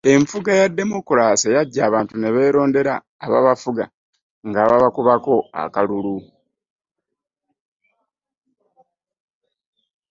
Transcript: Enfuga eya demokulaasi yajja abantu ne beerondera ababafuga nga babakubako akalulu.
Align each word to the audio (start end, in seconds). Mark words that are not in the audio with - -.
Enfuga 0.13 0.49
eya 0.57 0.67
demokulaasi 0.77 1.47
yajja 1.55 1.81
abantu 1.89 2.13
ne 2.17 2.29
beerondera 2.35 2.93
ababafuga 3.23 3.85
nga 4.47 4.61
babakubako 4.69 5.35
akalulu. 5.61 6.15